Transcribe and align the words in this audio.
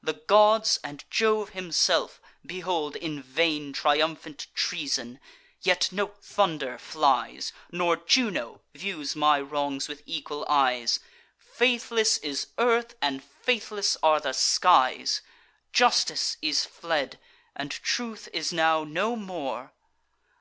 The 0.00 0.12
gods, 0.12 0.78
and 0.84 1.04
Jove 1.10 1.48
himself, 1.48 2.20
behold 2.46 2.94
in 2.94 3.20
vain 3.20 3.72
Triumphant 3.72 4.46
treason; 4.54 5.18
yet 5.60 5.88
no 5.90 6.14
thunder 6.22 6.78
flies, 6.78 7.52
Nor 7.72 7.96
Juno 7.96 8.60
views 8.76 9.16
my 9.16 9.40
wrongs 9.40 9.88
with 9.88 10.04
equal 10.06 10.46
eyes; 10.48 11.00
Faithless 11.36 12.18
is 12.18 12.46
earth, 12.58 12.94
and 13.02 13.24
faithless 13.24 13.96
are 14.04 14.20
the 14.20 14.34
skies! 14.34 15.20
Justice 15.72 16.36
is 16.40 16.64
fled, 16.64 17.18
and 17.56 17.72
Truth 17.72 18.28
is 18.32 18.52
now 18.52 18.84
no 18.84 19.16
more! 19.16 19.72